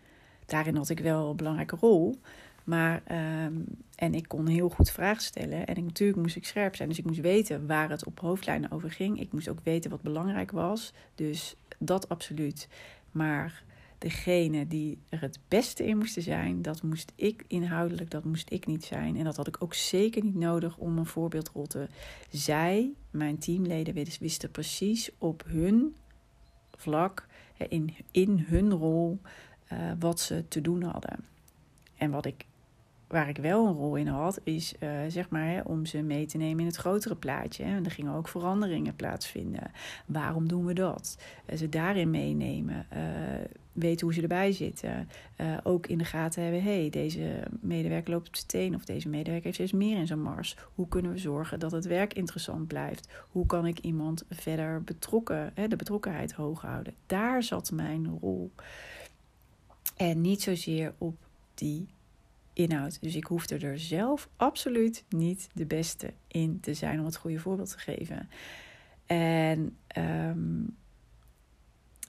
Daarin 0.47 0.77
had 0.77 0.89
ik 0.89 0.99
wel 0.99 1.31
een 1.31 1.37
belangrijke 1.37 1.77
rol. 1.77 2.21
Maar, 2.65 3.03
ehm, 3.05 3.53
en 3.95 4.15
ik 4.15 4.29
kon 4.29 4.47
heel 4.47 4.69
goed 4.69 4.91
vragen 4.91 5.23
stellen. 5.23 5.67
En 5.67 5.85
natuurlijk 5.85 6.19
moest 6.19 6.37
ik 6.37 6.47
scherp 6.47 6.77
zijn. 6.77 6.89
Dus 6.89 6.99
ik 6.99 7.05
moest 7.05 7.21
weten 7.21 7.67
waar 7.67 7.91
het 7.91 8.07
op 8.07 8.21
hoofdlijnen 8.21 8.71
over 8.71 8.91
ging. 8.91 9.21
Ik 9.21 9.33
moest 9.33 9.49
ook 9.49 9.61
weten 9.63 9.91
wat 9.91 10.03
belangrijk 10.03 10.51
was. 10.51 10.93
Dus 11.15 11.57
dat 11.79 12.09
absoluut. 12.09 12.69
Maar 13.11 13.65
degene 13.99 14.67
die 14.67 14.99
er 15.09 15.21
het 15.21 15.39
beste 15.49 15.87
in 15.87 15.99
moesten 15.99 16.23
zijn, 16.23 16.63
dat 16.63 16.83
moest 16.83 17.13
ik 17.15 17.45
inhoudelijk, 17.49 18.11
dat 18.11 18.25
moest 18.25 18.51
ik 18.53 18.67
niet 18.67 18.85
zijn. 18.85 19.17
En 19.17 19.25
dat 19.25 19.37
had 19.37 19.47
ik 19.47 19.63
ook 19.63 19.75
zeker 19.75 20.25
niet 20.25 20.35
nodig 20.35 20.77
om 20.77 20.99
een 20.99 21.07
voorbeeldrol 21.07 21.67
te. 21.67 21.89
Zij, 22.31 22.93
mijn 23.11 23.39
teamleden, 23.39 23.95
wisten 24.21 24.51
precies 24.51 25.11
op 25.19 25.45
hun 25.47 25.95
vlak, 26.77 27.27
in, 27.69 27.95
in 28.11 28.45
hun 28.47 28.73
rol, 28.73 29.21
uh, 29.73 29.79
wat 29.99 30.21
ze 30.21 30.45
te 30.49 30.61
doen 30.61 30.83
hadden. 30.83 31.25
En 31.97 32.11
wat 32.11 32.27
ik 32.27 32.45
waar 33.15 33.29
ik 33.29 33.37
wel 33.37 33.67
een 33.67 33.75
rol 33.75 33.97
in 33.97 34.07
had, 34.07 34.41
is 34.43 34.75
uh, 34.81 34.91
zeg 35.09 35.29
maar 35.29 35.47
hè, 35.47 35.61
om 35.61 35.87
ze 35.87 36.03
mee 36.03 36.27
te 36.27 36.37
nemen 36.37 36.61
in 36.61 36.67
het 36.67 36.77
grotere 36.77 37.17
plaatje. 37.17 37.65
Hè. 37.65 37.77
En 37.77 37.85
er 37.85 37.91
gingen 37.91 38.15
ook 38.15 38.29
veranderingen 38.29 38.97
plaatsvinden. 38.97 39.71
Waarom 40.07 40.49
doen 40.49 40.65
we 40.65 40.73
dat? 40.73 41.19
Uh, 41.47 41.57
ze 41.57 41.69
daarin 41.69 42.11
meenemen. 42.11 42.87
Uh, 42.93 42.99
weten 43.73 44.07
hoe 44.07 44.15
ze 44.15 44.23
erbij 44.23 44.53
zitten. 44.53 45.09
ook 45.63 45.87
in 45.87 45.99
de 45.99 46.05
gaten 46.05 46.43
hebben: 46.43 46.63
hey, 46.63 46.91
deze 46.91 47.43
medewerker 47.61 48.13
loopt 48.13 48.29
op 48.29 48.37
steen. 48.37 48.75
Of 48.75 48.85
deze 48.85 49.09
medewerker 49.09 49.45
heeft 49.45 49.55
steeds 49.55 49.73
meer 49.73 49.99
in 49.99 50.07
zijn 50.07 50.23
mars. 50.23 50.57
Hoe 50.75 50.89
kunnen 50.89 51.13
we 51.13 51.19
zorgen 51.19 51.61
dat 51.61 51.73
het 51.73 51.87
werk 51.87 52.15
interessant 52.15 52.67
blijft? 52.67 53.09
Hoe 53.31 53.47
kan 53.47 53.67
ik 53.67 53.79
iemand 53.79 54.25
verder 54.31 54.83
betrokken, 54.83 55.51
hè, 55.55 55.69
de 55.69 55.77
betrokkenheid 55.77 56.33
hoog 56.33 56.61
houden? 56.61 56.95
Daar 57.07 57.43
zat 57.43 57.71
mijn 57.73 58.19
rol. 58.21 58.51
En 59.97 60.21
niet 60.21 60.43
zozeer 60.43 60.95
op 60.99 61.17
die 61.55 61.94
Dus 63.01 63.15
ik 63.15 63.25
hoefde 63.25 63.59
er 63.59 63.79
zelf 63.79 64.29
absoluut 64.37 65.05
niet 65.09 65.49
de 65.53 65.67
beste 65.67 66.13
in 66.29 66.61
te 66.61 66.75
zijn 66.75 66.99
om 66.99 67.05
het 67.05 67.17
goede 67.17 67.39
voorbeeld 67.39 67.71
te 67.71 67.79
geven. 67.79 68.29
En 69.07 69.77
um, 69.99 70.77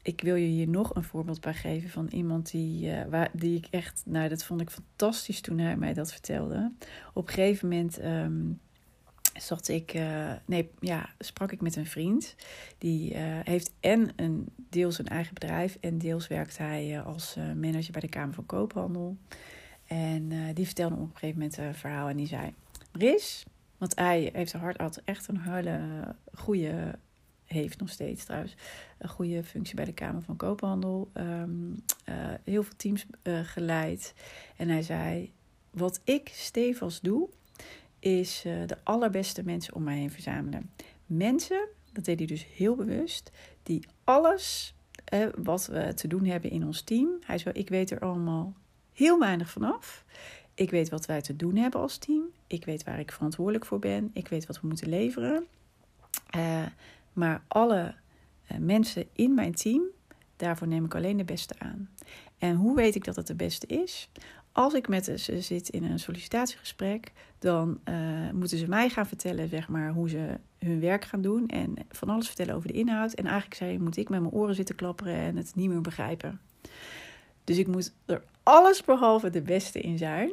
ik 0.05 0.21
wil 0.21 0.35
je 0.35 0.47
hier 0.47 0.67
nog 0.67 0.95
een 0.95 1.03
voorbeeld 1.03 1.41
bij 1.41 1.53
geven 1.53 1.89
van 1.89 2.07
iemand 2.07 2.51
die, 2.51 2.87
uh, 2.87 3.05
waar, 3.05 3.29
die 3.33 3.57
ik 3.57 3.67
echt, 3.69 4.03
nou 4.05 4.29
dat 4.29 4.43
vond 4.43 4.61
ik 4.61 4.69
fantastisch 4.69 5.41
toen 5.41 5.57
hij 5.57 5.77
mij 5.77 5.93
dat 5.93 6.11
vertelde. 6.11 6.71
Op 7.13 7.27
een 7.27 7.33
gegeven 7.33 7.67
moment 7.67 8.03
um, 8.03 8.59
ik, 9.65 9.93
uh, 9.93 10.33
nee, 10.45 10.69
ja, 10.79 11.09
sprak 11.19 11.51
ik 11.51 11.61
met 11.61 11.75
een 11.75 11.85
vriend. 11.85 12.35
Die 12.77 13.13
uh, 13.13 13.19
heeft 13.43 13.73
en 13.79 14.11
een 14.15 14.47
deels 14.69 14.99
een 14.99 15.07
eigen 15.07 15.33
bedrijf 15.33 15.77
en 15.81 15.97
deels 15.97 16.27
werkt 16.27 16.57
hij 16.57 17.01
als 17.01 17.35
manager 17.35 17.91
bij 17.91 18.01
de 18.01 18.09
Kamer 18.09 18.33
van 18.33 18.45
Koophandel. 18.45 19.17
En 19.85 20.31
uh, 20.31 20.47
die 20.53 20.65
vertelde 20.65 20.95
op 20.95 21.01
een 21.01 21.09
gegeven 21.11 21.39
moment 21.39 21.57
een 21.57 21.75
verhaal 21.75 22.07
en 22.07 22.17
die 22.17 22.27
zei: 22.27 22.53
Ris, 22.91 23.45
want 23.77 23.95
hij 23.95 24.29
heeft 24.33 24.51
zijn 24.51 24.63
hart 24.63 24.77
altijd 24.77 25.05
echt 25.05 25.27
een 25.27 25.41
hele 25.41 25.79
goede, 26.33 26.95
heeft 27.45 27.79
nog 27.79 27.89
steeds 27.89 28.25
trouwens, 28.25 28.55
een 28.97 29.09
goede 29.09 29.43
functie 29.43 29.75
bij 29.75 29.85
de 29.85 29.93
Kamer 29.93 30.21
van 30.21 30.35
Koophandel. 30.35 31.09
Um, 31.13 31.83
uh, 32.09 32.15
heel 32.43 32.63
veel 32.63 32.75
teams 32.77 33.05
uh, 33.23 33.39
geleid. 33.43 34.13
En 34.55 34.69
hij 34.69 34.81
zei: 34.81 35.31
Wat 35.69 36.01
ik 36.03 36.29
stevast 36.33 37.03
doe, 37.03 37.29
is 37.99 38.41
de 38.41 38.77
allerbeste 38.83 39.43
mensen 39.43 39.75
om 39.75 39.83
mij 39.83 39.97
heen 39.97 40.11
verzamelen. 40.11 40.71
Mensen, 41.05 41.67
dat 41.91 42.05
deed 42.05 42.17
hij 42.17 42.27
dus 42.27 42.45
heel 42.55 42.75
bewust, 42.75 43.31
die 43.63 43.87
alles 44.03 44.75
wat 45.35 45.65
we 45.65 45.93
te 45.93 46.07
doen 46.07 46.25
hebben 46.25 46.49
in 46.49 46.65
ons 46.65 46.81
team. 46.81 47.09
Hij 47.21 47.37
zei: 47.37 47.55
Ik 47.55 47.69
weet 47.69 47.91
er 47.91 47.99
allemaal 47.99 48.53
heel 48.95 49.19
weinig 49.19 49.49
vanaf. 49.49 50.05
Ik 50.53 50.69
weet 50.69 50.89
wat 50.89 51.05
wij 51.05 51.21
te 51.21 51.35
doen 51.35 51.55
hebben 51.55 51.79
als 51.79 51.97
team. 51.97 52.23
Ik 52.47 52.65
weet 52.65 52.83
waar 52.83 52.99
ik 52.99 53.11
verantwoordelijk 53.11 53.65
voor 53.65 53.79
ben. 53.79 54.09
Ik 54.13 54.27
weet 54.27 54.45
wat 54.45 54.61
we 54.61 54.67
moeten 54.67 54.89
leveren. 54.89 55.45
Uh, 56.35 56.65
maar 57.13 57.43
alle 57.47 57.95
uh, 58.51 58.57
mensen 58.57 59.05
in 59.13 59.33
mijn 59.33 59.55
team, 59.55 59.81
daarvoor 60.35 60.67
neem 60.67 60.85
ik 60.85 60.95
alleen 60.95 61.17
de 61.17 61.23
beste 61.23 61.55
aan. 61.57 61.89
En 62.37 62.55
hoe 62.55 62.75
weet 62.75 62.95
ik 62.95 63.03
dat 63.03 63.15
het 63.15 63.27
de 63.27 63.35
beste 63.35 63.67
is? 63.67 64.09
Als 64.51 64.73
ik 64.73 64.87
met 64.87 65.05
ze 65.05 65.41
zit 65.41 65.69
in 65.69 65.83
een 65.83 65.99
sollicitatiegesprek, 65.99 67.11
dan 67.39 67.79
uh, 67.89 68.31
moeten 68.31 68.57
ze 68.57 68.67
mij 68.67 68.89
gaan 68.89 69.07
vertellen 69.07 69.49
zeg 69.49 69.67
maar, 69.67 69.91
hoe 69.91 70.09
ze 70.09 70.39
hun 70.59 70.79
werk 70.79 71.05
gaan 71.05 71.21
doen. 71.21 71.47
En 71.47 71.73
van 71.89 72.09
alles 72.09 72.27
vertellen 72.27 72.55
over 72.55 72.67
de 72.67 72.77
inhoud. 72.77 73.13
En 73.13 73.25
eigenlijk 73.25 73.55
zei, 73.55 73.79
moet 73.79 73.97
ik 73.97 74.09
met 74.09 74.21
mijn 74.21 74.33
oren 74.33 74.55
zitten 74.55 74.75
klapperen 74.75 75.15
en 75.15 75.35
het 75.35 75.55
niet 75.55 75.69
meer 75.69 75.81
begrijpen. 75.81 76.39
Dus 77.43 77.57
ik 77.57 77.67
moet 77.67 77.93
er 78.05 78.23
alles 78.45 78.83
behalve 78.83 79.29
de 79.29 79.41
beste 79.41 79.81
in 79.81 79.97
zijn. 79.97 80.31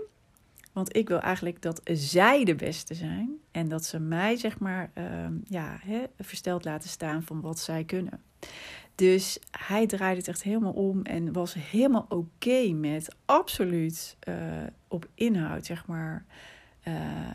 Want 0.73 0.97
ik 0.97 1.09
wil 1.09 1.21
eigenlijk 1.21 1.63
dat 1.63 1.81
zij 1.85 2.45
de 2.45 2.55
beste 2.55 2.95
zijn. 2.95 3.31
En 3.51 3.69
dat 3.69 3.85
ze 3.85 3.99
mij, 3.99 4.37
zeg 4.37 4.59
maar, 4.59 4.91
uh, 4.95 5.05
ja, 5.45 5.79
hè, 5.81 6.03
versteld 6.19 6.65
laten 6.65 6.89
staan 6.89 7.23
van 7.23 7.41
wat 7.41 7.59
zij 7.59 7.85
kunnen. 7.85 8.23
Dus 8.95 9.39
hij 9.51 9.87
draaide 9.87 10.19
het 10.19 10.29
echt 10.29 10.43
helemaal 10.43 10.73
om 10.73 11.03
en 11.03 11.33
was 11.33 11.55
helemaal 11.55 12.07
oké 12.09 12.73
met 12.73 13.15
absoluut 13.25 14.17
uh, 14.29 14.37
op 14.89 15.09
inhoud, 15.15 15.67
zeg 15.67 15.87
maar, 15.87 16.25
uh, 16.89 17.31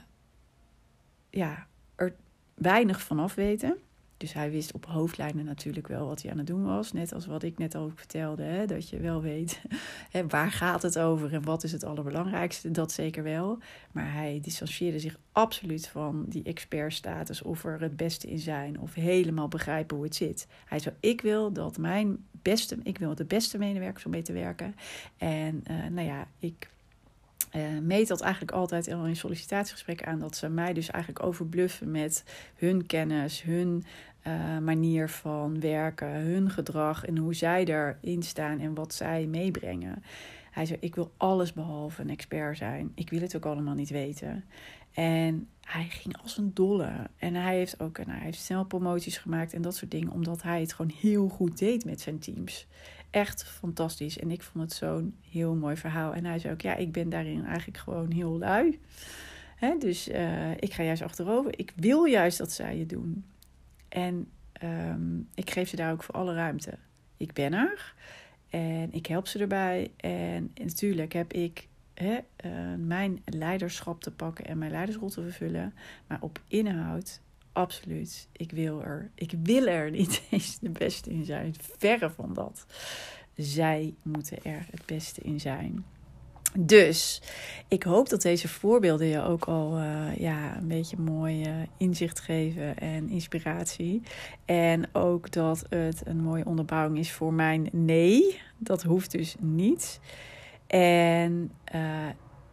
ja, 1.30 1.68
er 1.96 2.16
weinig 2.54 3.02
vanaf 3.02 3.36
weten. 3.36 3.78
Dus 4.18 4.34
hij 4.34 4.52
wist 4.52 4.74
op 4.74 4.86
hoofdlijnen 4.86 5.46
natuurlijk 5.46 5.88
wel 5.88 6.08
wat 6.08 6.22
hij 6.22 6.32
aan 6.32 6.38
het 6.38 6.48
doen 6.48 6.64
was. 6.64 6.92
Net 6.92 7.14
als 7.14 7.26
wat 7.26 7.44
ik 7.44 7.58
net 7.58 7.76
al 7.76 7.92
vertelde. 7.96 8.44
Hè, 8.44 8.66
dat 8.66 8.90
je 8.90 9.00
wel 9.00 9.22
weet 9.22 9.62
hè, 10.12 10.28
waar 10.28 10.52
gaat 10.52 10.82
het 10.82 11.00
over 11.00 11.34
en 11.34 11.44
wat 11.44 11.64
is 11.64 11.72
het 11.72 11.84
allerbelangrijkste. 11.84 12.72
Dat 12.72 12.92
zeker 12.92 13.24
wel. 13.24 13.58
Maar 13.92 14.14
hij 14.14 14.40
distancieerde 14.42 15.00
zich 15.00 15.18
absoluut 15.32 15.88
van 15.88 16.26
die 16.28 16.44
expertstatus. 16.44 17.42
Of 17.42 17.64
er 17.64 17.82
het 17.82 17.98
beste 17.98 18.28
in 18.28 18.40
zijn. 18.40 18.80
Of 18.80 18.94
helemaal 18.94 19.48
begrijpen 19.48 19.96
hoe 19.96 20.06
het 20.06 20.16
zit. 20.16 20.48
Hij 20.66 20.80
zei, 20.80 20.96
ik 21.00 21.22
wil 21.22 21.52
dat 21.52 21.78
mijn 21.78 22.26
beste... 22.32 22.78
Ik 22.84 22.98
wil 22.98 23.16
de 23.16 23.26
beste 23.26 23.58
medewerkers 23.58 24.06
om 24.06 24.12
mee 24.12 24.22
te 24.22 24.34
werken. 24.34 24.76
En 25.18 25.64
uh, 25.72 25.88
nou 25.92 26.08
ja, 26.08 26.28
ik 26.40 26.70
uh, 27.56 27.80
meet 27.82 28.08
dat 28.08 28.22
eigenlijk 28.22 28.52
altijd 28.52 28.88
in 28.88 29.16
sollicitatiegesprekken 29.16 30.08
aan 30.08 30.20
dat 30.20 30.36
ze 30.36 30.50
mij 30.50 30.74
dus 30.74 30.90
eigenlijk 30.90 31.26
overbluffen 31.26 31.92
met 31.92 32.24
hun 32.56 32.86
kennis, 32.86 33.42
hun 33.42 33.84
uh, 34.28 34.58
manier 34.58 35.10
van 35.10 35.60
werken, 35.60 36.10
hun 36.10 36.50
gedrag 36.50 37.06
en 37.06 37.18
hoe 37.18 37.34
zij 37.34 37.66
erin 37.66 38.24
staan 38.24 38.60
en 38.60 38.74
wat 38.74 38.94
zij 38.94 39.26
meebrengen. 39.26 40.04
Hij 40.52 40.66
zei: 40.66 40.78
Ik 40.82 40.96
wil 40.96 41.12
alles 41.18 41.54
behalve 41.54 42.02
een 42.02 42.10
expert 42.10 42.58
zijn. 42.58 42.92
Ik 42.96 43.10
wil 43.10 43.22
het 43.22 43.36
ook 43.36 43.46
allemaal 43.46 43.74
niet 43.74 43.90
weten. 43.90 44.44
En 44.94 45.48
hij 45.62 45.84
ging 45.90 46.18
als 46.22 46.38
een 46.38 46.52
dolle. 46.54 46.92
En 47.18 47.34
hij 47.34 47.56
heeft 47.56 47.80
ook 47.80 47.98
en 47.98 48.10
hij 48.10 48.20
heeft 48.20 48.40
snel 48.40 48.66
promoties 48.66 49.18
gemaakt 49.18 49.54
en 49.54 49.62
dat 49.62 49.76
soort 49.76 49.92
dingen, 49.92 50.12
omdat 50.12 50.42
hij 50.42 50.62
het 50.62 50.74
gewoon 50.74 50.92
heel 51.00 51.28
goed 51.28 51.58
deed 51.58 51.86
met 51.86 52.02
zijn 52.02 52.20
teams 52.20 52.68
echt 53.10 53.44
fantastisch. 53.44 54.20
En 54.20 54.32
ik 54.32 54.42
vond 54.42 54.64
het 54.64 54.74
zo'n 54.74 55.16
heel 55.30 55.56
mooi 55.56 55.78
verhaal. 55.78 56.14
En 56.14 56.26
hij 56.26 56.40
zei 56.40 56.54
ook, 56.54 56.62
ja, 56.62 56.76
ik 56.76 56.92
ben 56.92 57.10
daarin 57.10 57.46
eigenlijk 57.46 57.78
gewoon 57.78 58.12
heel 58.12 58.38
lui. 58.38 58.80
Hè, 59.56 59.78
dus 59.78 60.08
uh, 60.08 60.52
ik 60.52 60.74
ga 60.74 60.84
juist 60.84 61.02
achterover. 61.02 61.60
Ik 61.60 61.74
wil 61.76 62.04
juist 62.04 62.38
dat 62.38 62.52
zij 62.52 62.78
het 62.78 62.90
doen. 62.90 63.26
En 63.90 64.28
um, 64.64 65.28
ik 65.36 65.50
geef 65.50 65.70
ze 65.70 65.76
daar 65.76 65.92
ook 65.92 66.04
voor 66.04 66.16
alle 66.16 66.34
ruimte. 66.34 66.78
Ik 67.18 67.34
ben 67.34 67.54
er. 67.54 67.94
En 68.50 68.94
ik 68.94 69.06
help 69.06 69.28
ze 69.28 69.40
erbij. 69.40 69.92
En, 69.98 70.52
natuurlijk 70.64 71.14
heb 71.14 71.34
ik 71.34 71.68
uh, 72.02 72.18
mijn 72.78 73.22
leiderschap 73.26 74.02
te 74.02 74.12
pakken 74.12 74.46
en 74.46 74.58
mijn 74.58 74.72
leidersrol 74.72 75.10
te 75.10 75.22
vervullen. 75.22 75.74
Maar 76.08 76.22
op 76.22 76.42
inhoud, 76.48 77.22
absoluut. 77.58 78.28
Ik 78.32 78.52
wil 78.52 78.84
er, 78.84 79.12
ik 79.16 79.34
wil 79.44 79.68
er 79.68 79.92
niet 79.92 80.22
eens 80.32 80.60
de 80.60 80.70
beste 80.70 81.10
in 81.10 81.26
zijn. 81.26 81.56
Verre 81.78 82.10
van 82.10 82.34
dat. 82.34 82.66
Zij 83.36 83.94
moeten 84.04 84.44
er 84.44 84.66
het 84.72 84.86
beste 84.86 85.22
in 85.22 85.40
zijn. 85.40 85.86
Dus 86.60 87.22
ik 87.68 87.84
hoop 87.84 88.10
dat 88.10 88.22
deze 88.22 88.48
voorbeelden 88.48 89.08
je 89.08 89.22
ook 89.22 89.46
al 89.46 89.78
uh, 89.78 90.16
ja, 90.16 90.58
een 90.58 90.68
beetje 90.68 90.98
mooi 90.98 91.42
uh, 91.42 91.56
inzicht 91.78 92.20
geven 92.20 92.78
en 92.78 93.10
inspiratie. 93.10 94.02
En 94.46 94.90
ook 94.92 95.32
dat 95.32 95.66
het 95.70 96.02
een 96.06 96.22
mooie 96.22 96.46
onderbouwing 96.46 96.98
is 96.98 97.12
voor 97.12 97.34
mijn 97.34 97.70
nee. 97.72 98.40
Dat 98.58 98.84
hoeft 98.84 99.12
dus 99.12 99.36
niet. 99.40 100.00
En 100.68 101.52
uh, 101.76 101.82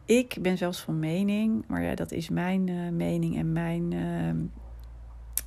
ik 0.05 0.37
ben 0.41 0.59
zelfs 0.59 0.81
van 0.81 0.99
mening, 0.99 1.65
maar 1.67 1.83
ja, 1.83 1.95
dat 1.95 2.13
is 2.13 2.29
mijn 2.29 2.97
mening 2.97 3.37
en 3.37 3.53
mijn 3.53 3.93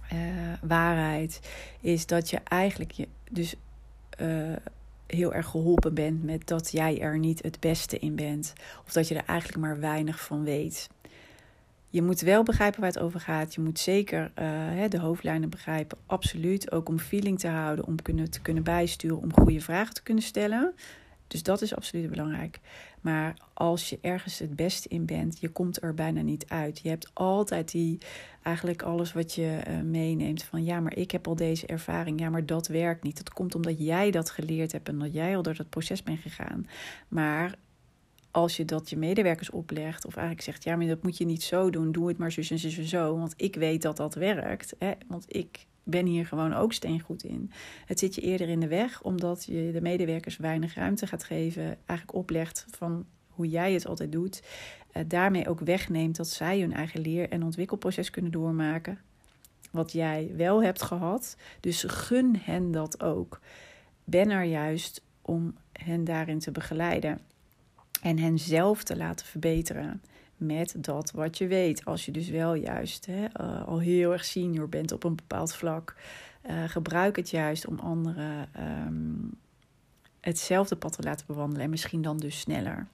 ehm, 0.10 0.56
waarheid. 0.62 1.40
Is 1.82 2.06
dat 2.06 2.30
je 2.30 2.40
eigenlijk 2.44 2.92
je 2.92 3.08
dus 3.32 3.56
heel 5.08 5.34
erg 5.34 5.48
geholpen 5.48 5.94
bent 5.94 6.24
met 6.24 6.48
dat 6.48 6.72
jij 6.72 7.02
er 7.02 7.20
niet 7.20 7.44
het 7.44 7.60
beste 7.60 8.00
in 8.00 8.16
bent. 8.16 8.54
Of 8.86 8.94
dat 8.94 9.08
je 9.08 9.16
er 9.16 9.26
eigenlijk 9.26 9.60
maar 9.60 9.80
weinig 9.80 10.22
van 10.22 10.44
weet. 10.44 10.90
Je 11.90 12.02
moet 12.02 12.22
wel 12.22 12.44
begrijpen 12.44 12.82
waar 12.82 12.90
het 12.90 13.00
over 13.00 13.20
gaat. 13.20 13.56
Je 13.56 13.62
moet 13.62 13.80
zeker 13.80 14.32
uh, 14.40 14.90
de 14.90 15.00
hoofdlijnen 15.00 15.50
begrijpen. 15.50 15.98
Absoluut. 16.06 16.72
Ook 16.72 16.90
om 16.90 17.00
feeling 17.00 17.40
te 17.40 17.48
houden, 17.48 17.86
om 17.86 18.02
kunnen, 18.02 18.32
te 18.32 18.42
kunnen 18.42 18.64
bijsturen, 18.64 19.18
om 19.18 19.34
goede 19.34 19.62
vragen 19.62 19.94
te 19.94 20.04
kunnen 20.04 20.24
stellen. 20.24 20.74
Dus 21.28 21.44
dat 21.44 21.62
is 21.62 21.76
absoluut 21.76 22.10
belangrijk. 22.10 22.60
Maar 23.02 23.34
als 23.54 23.90
je 23.90 23.98
ergens 24.02 24.40
het 24.40 24.56
beste 24.56 24.90
in 24.90 25.06
bent, 25.06 25.40
je 25.40 25.50
komt 25.50 25.84
er 25.84 25.94
bijna 25.94 26.22
niet 26.22 26.46
uit. 26.48 26.80
Je 26.80 26.90
hebt 26.90 27.12
altijd 27.14 27.72
die, 27.72 27.98
eigenlijk 28.44 28.82
alles 28.82 29.14
wat 29.14 29.34
je 29.34 29.62
uh, 29.68 29.82
meeneemt 29.82 30.44
van 30.44 30.64
ja, 30.64 30.80
maar 30.80 30.96
ik 30.96 31.12
heb 31.12 31.28
al 31.28 31.36
deze 31.36 31.66
ervaring. 31.66 32.20
Ja, 32.20 32.30
maar 32.30 32.46
dat 32.46 32.68
werkt 32.68 33.04
niet. 33.04 33.18
Dat 33.18 33.34
komt 33.34 33.56
omdat 33.56 33.80
jij 33.80 34.12
dat 34.12 34.30
geleerd 34.30 34.72
hebt 34.72 34.88
en 34.88 35.00
dat 35.00 35.14
jij 35.14 35.36
al 35.36 35.42
door 35.42 35.56
dat 35.56 35.70
proces 35.70 36.04
bent 36.04 36.20
gegaan. 36.20 36.68
Maar 37.08 37.56
als 38.32 38.58
je 38.58 38.66
dat 38.66 38.90
je 38.90 38.98
medewerkers 38.98 39.50
oplegt, 39.50 40.06
of 40.06 40.16
eigenlijk 40.16 40.46
zegt, 40.46 40.64
ja, 40.64 40.76
maar 40.76 40.88
dat 40.88 41.04
moet 41.04 41.18
je 41.18 41.26
niet 41.26 41.44
zo 41.44 41.70
doen, 41.70 41.92
doe 41.92 42.08
het 42.08 42.18
maar 42.18 42.32
zo 42.32 42.42
en 42.42 42.60
zo 42.60 42.82
en 42.82 42.88
zo, 42.88 43.18
want 43.18 43.34
ik 43.38 43.56
weet 43.56 43.82
dat 43.82 43.98
dat 43.98 44.16
werkt. 44.16 44.76
Hè? 44.80 44.92
Want 45.08 45.26
ik 45.28 45.66
ben 45.88 46.06
hier 46.06 46.26
gewoon 46.26 46.54
ook 46.54 46.74
steengoed 46.74 47.24
in. 47.24 47.52
Het 47.86 48.00
zit 48.00 48.16
je 48.16 48.22
eerder 48.22 48.50
in 48.50 48.60
de 48.60 48.68
weg, 48.68 49.02
omdat 49.02 49.46
je 49.46 49.70
de 49.74 49.82
medewerkers 49.82 50.38
weinig 50.38 50.76
ruimte 50.76 51.08
gaat 51.08 51.24
geven, 51.24 51.64
eigenlijk 51.64 52.14
oplegt 52.14 52.66
van 52.70 53.06
hoe 53.28 53.50
jij 53.50 53.74
het 53.74 53.88
altijd 53.88 54.12
doet. 54.12 54.44
Uh, 54.94 55.04
daarmee 55.08 55.48
ook 55.48 55.60
wegneemt 55.60 56.16
dat 56.16 56.28
zij 56.28 56.60
hun 56.60 56.74
eigen 56.74 57.02
leer- 57.02 57.30
en 57.30 57.44
ontwikkelproces 57.44 58.10
kunnen 58.10 58.32
doormaken. 58.32 59.00
Wat 59.72 59.92
jij 59.92 60.32
wel 60.36 60.64
hebt 60.64 60.82
gehad. 60.82 61.38
Dus 61.60 61.84
gun 61.84 62.38
hen 62.40 62.72
dat 62.72 63.04
ook. 63.04 63.40
Ben 64.04 64.30
er 64.30 64.44
juist 64.44 65.04
om 65.22 65.56
hen 65.72 66.04
daarin 66.04 66.40
te 66.40 66.52
begeleiden. 66.52 67.20
En 68.02 68.20
hen 68.20 68.40
zelf 68.40 68.84
te 68.84 68.98
laten 68.98 69.26
verbeteren 69.26 70.02
met 70.38 70.76
dat 70.78 71.12
wat 71.12 71.38
je 71.38 71.48
weet. 71.48 71.86
Als 71.86 72.06
je 72.06 72.12
dus 72.12 72.30
wel 72.30 72.54
juist 72.54 73.06
hè, 73.06 73.26
uh, 73.42 73.68
al 73.68 73.80
heel 73.80 74.12
erg 74.12 74.26
senior 74.26 74.70
bent 74.70 74.92
op 74.92 75.04
een 75.04 75.16
bepaald 75.16 75.56
vlak, 75.56 75.96
uh, 76.50 76.64
gebruik 76.64 77.16
het 77.16 77.30
juist 77.30 77.68
om 77.68 77.80
anderen 77.80 78.50
um, 78.88 79.32
hetzelfde 80.22 80.76
pad 80.76 80.94
te 80.94 81.04
laten 81.04 81.26
bewandelen 81.28 81.64
en 81.64 81.70
misschien 81.70 82.02
dan 82.02 82.18
dus 82.18 82.40
sneller 82.40 82.88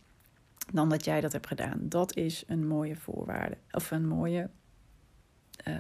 dan 0.71 0.89
dat 0.89 1.05
jij 1.05 1.21
dat 1.21 1.31
hebt 1.31 1.47
gedaan. 1.47 1.79
Dat 1.81 2.15
is 2.15 2.43
een 2.47 2.67
mooie 2.67 2.95
voorwaarde 2.95 3.57
of 3.71 3.91
een 3.91 4.07
mooie 4.07 4.49
uh, 5.67 5.75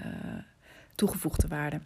toegevoegde 0.95 1.47
waarde. 1.47 1.81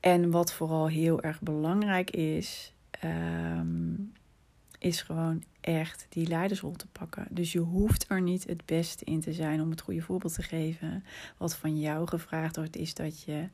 En 0.00 0.30
wat 0.30 0.52
vooral 0.52 0.88
heel 0.88 1.22
erg 1.22 1.40
belangrijk 1.40 2.10
is, 2.10 2.74
um, 3.04 4.12
is 4.84 5.02
gewoon 5.02 5.44
echt 5.60 6.06
die 6.08 6.26
leidersrol 6.26 6.72
te 6.72 6.86
pakken. 6.86 7.26
Dus 7.30 7.52
je 7.52 7.58
hoeft 7.58 8.04
er 8.08 8.20
niet 8.20 8.46
het 8.46 8.64
beste 8.64 9.04
in 9.04 9.20
te 9.20 9.32
zijn 9.32 9.60
om 9.60 9.70
het 9.70 9.80
goede 9.80 10.00
voorbeeld 10.02 10.34
te 10.34 10.42
geven. 10.42 11.04
Wat 11.36 11.56
van 11.56 11.80
jou 11.80 12.06
gevraagd 12.06 12.56
wordt, 12.56 12.76
is 12.76 12.94
dat 12.94 13.22
je 13.22 13.48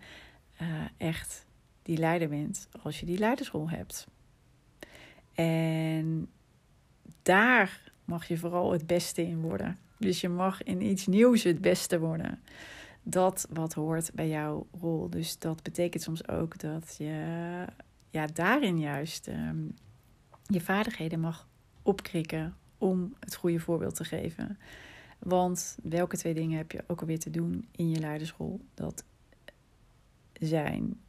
uh, 0.63 0.69
echt 0.97 1.47
die 1.83 1.97
leider 1.97 2.29
bent 2.29 2.69
als 2.83 3.01
je 3.01 3.07
die 3.07 3.19
leidersrol 3.19 3.71
hebt. 3.71 4.07
En 5.35 6.29
daar 7.23 7.93
mag 8.05 8.29
je 8.29 8.39
vooral 8.39 8.73
het 8.73 8.87
beste 8.87 9.23
in 9.23 9.41
worden. 9.41 9.77
Dus 9.99 10.21
je 10.21 10.29
mag 10.29 10.63
in 10.63 10.83
iets 10.83 11.07
nieuws 11.07 11.43
het 11.43 11.61
beste 11.61 11.99
worden. 11.99 12.41
Dat 13.03 13.47
wat 13.51 13.73
hoort 13.73 14.11
bij 14.15 14.29
jouw 14.29 14.67
rol. 14.81 15.11
Dus 15.11 15.39
dat 15.39 15.63
betekent 15.63 16.03
soms 16.03 16.29
ook 16.29 16.59
dat 16.59 16.95
je 16.99 17.25
ja, 18.11 18.27
daarin 18.27 18.79
juist 18.79 19.29
um, 19.29 19.75
je 20.51 20.61
vaardigheden 20.61 21.21
mag 21.21 21.49
opkrikken 21.83 22.57
om 22.79 23.15
het 23.21 23.35
goede 23.35 23.61
voorbeeld 23.61 23.95
te 23.95 24.05
geven. 24.05 24.59
Want 25.19 25.79
welke 25.83 26.17
twee 26.17 26.35
dingen 26.35 26.57
heb 26.57 26.73
je 26.73 26.85
ook 26.87 27.01
alweer 27.01 27.19
te 27.19 27.31
doen 27.31 27.69
in 27.77 27.91
je 27.91 28.01
leidersrol? 28.01 28.61
Dat 28.75 29.05
zijn 30.33 31.01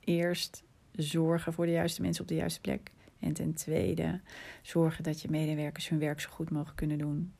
eerst 0.00 0.62
zorgen 0.92 1.52
voor 1.52 1.66
de 1.66 1.72
juiste 1.72 2.02
mensen 2.02 2.22
op 2.22 2.28
de 2.28 2.34
juiste 2.34 2.60
plek. 2.60 2.90
En 3.18 3.32
ten 3.32 3.54
tweede 3.54 4.20
zorgen 4.62 5.04
dat 5.04 5.20
je 5.20 5.30
medewerkers 5.30 5.88
hun 5.88 5.98
werk 5.98 6.20
zo 6.20 6.30
goed 6.30 6.50
mogelijk 6.50 6.76
kunnen 6.76 6.98
doen. 6.98 7.34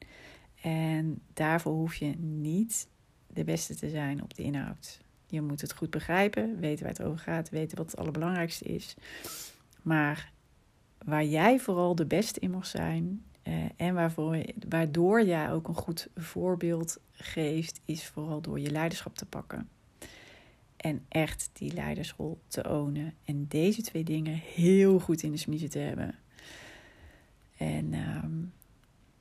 En 0.62 1.21
daarvoor 1.32 1.73
hoef 1.73 1.94
je 1.94 2.14
niet 2.18 2.88
de 3.26 3.44
beste 3.44 3.75
te 3.75 3.88
zijn 3.88 4.23
op 4.23 4.35
de 4.35 4.42
inhoud. 4.42 5.00
Je 5.26 5.40
moet 5.40 5.61
het 5.61 5.73
goed 5.73 5.90
begrijpen, 5.90 6.60
weten 6.60 6.84
waar 6.84 6.95
het 6.95 7.02
over 7.02 7.19
gaat, 7.19 7.50
weten 7.50 7.76
wat 7.76 7.91
het 7.91 7.97
allerbelangrijkste 7.97 8.65
is. 8.65 8.95
Maar 9.82 10.32
waar 11.04 11.25
jij 11.25 11.58
vooral 11.58 11.95
de 11.95 12.06
beste 12.06 12.41
in 12.41 12.50
mag 12.50 12.67
zijn 12.67 13.25
uh, 13.43 13.54
en 13.76 13.95
waarvoor, 13.95 14.45
waardoor 14.69 15.25
jij 15.25 15.52
ook 15.52 15.69
een 15.69 15.75
goed 15.75 16.08
voorbeeld 16.17 16.99
geeft, 17.12 17.80
is 17.84 18.06
vooral 18.06 18.41
door 18.41 18.60
je 18.60 18.71
leiderschap 18.71 19.17
te 19.17 19.26
pakken. 19.26 19.69
En 20.76 21.04
echt 21.08 21.50
die 21.52 21.73
leidersrol 21.73 22.38
te 22.47 22.71
ownen. 22.71 23.15
En 23.25 23.47
deze 23.49 23.82
twee 23.82 24.04
dingen 24.04 24.34
heel 24.34 24.99
goed 24.99 25.23
in 25.23 25.30
de 25.30 25.36
smiezen 25.36 25.71
te 25.71 25.78
hebben. 25.78 26.15
En 27.56 27.95
um, 27.95 28.52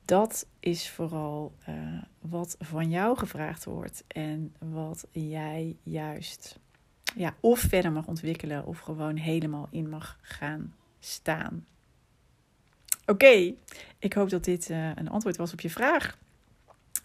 dat 0.04 0.46
is 0.60 0.90
vooral 0.90 1.54
uh, 1.68 2.02
wat 2.20 2.56
van 2.58 2.90
jou 2.90 3.18
gevraagd 3.18 3.64
wordt. 3.64 4.04
En 4.06 4.54
wat 4.58 5.06
jij 5.10 5.76
juist 5.82 6.58
ja, 7.16 7.34
of 7.40 7.60
verder 7.60 7.92
mag 7.92 8.06
ontwikkelen 8.06 8.66
of 8.66 8.78
gewoon 8.78 9.16
helemaal 9.16 9.68
in 9.70 9.88
mag 9.88 10.18
gaan 10.22 10.74
staan. 11.04 11.66
Oké, 13.06 13.54
ik 13.98 14.12
hoop 14.12 14.30
dat 14.30 14.44
dit 14.44 14.70
uh, 14.70 14.90
een 14.94 15.10
antwoord 15.10 15.36
was 15.36 15.52
op 15.52 15.60
je 15.60 15.70
vraag. 15.70 16.18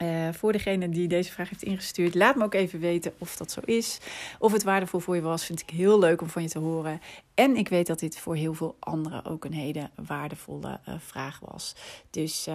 Uh, 0.01 0.29
voor 0.33 0.51
degene 0.51 0.89
die 0.89 1.07
deze 1.07 1.31
vraag 1.31 1.49
heeft 1.49 1.63
ingestuurd, 1.63 2.15
laat 2.15 2.35
me 2.35 2.43
ook 2.43 2.53
even 2.53 2.79
weten 2.79 3.13
of 3.17 3.35
dat 3.35 3.51
zo 3.51 3.61
is. 3.65 3.99
Of 4.39 4.51
het 4.51 4.63
waardevol 4.63 4.99
voor 4.99 5.15
je 5.15 5.21
was, 5.21 5.45
vind 5.45 5.61
ik 5.61 5.69
heel 5.69 5.99
leuk 5.99 6.21
om 6.21 6.29
van 6.29 6.41
je 6.41 6.49
te 6.49 6.59
horen. 6.59 7.01
En 7.33 7.55
ik 7.55 7.69
weet 7.69 7.87
dat 7.87 7.99
dit 7.99 8.19
voor 8.19 8.35
heel 8.35 8.53
veel 8.53 8.75
anderen 8.79 9.25
ook 9.25 9.45
een 9.45 9.53
hele 9.53 9.89
waardevolle 9.95 10.79
uh, 10.87 10.95
vraag 10.99 11.39
was. 11.39 11.75
Dus 12.09 12.45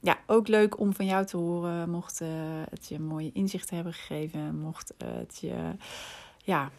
ja, 0.00 0.18
ook 0.26 0.48
leuk 0.48 0.78
om 0.78 0.94
van 0.94 1.06
jou 1.06 1.26
te 1.26 1.36
horen. 1.36 1.90
Mocht 1.90 2.20
het 2.70 2.88
je 2.88 2.98
mooie 2.98 3.30
inzichten 3.32 3.74
hebben 3.74 3.94
gegeven, 3.94 4.58
mocht 4.58 4.94
het 5.04 5.38
je 5.40 5.74
ja, 6.44 6.70